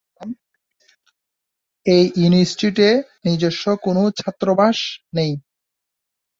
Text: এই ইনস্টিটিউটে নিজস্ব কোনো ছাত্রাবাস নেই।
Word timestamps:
এই 1.85 2.03
ইনস্টিটিউটে 2.25 2.89
নিজস্ব 3.25 3.63
কোনো 3.85 4.01
ছাত্রাবাস 4.19 4.77
নেই। 5.15 5.31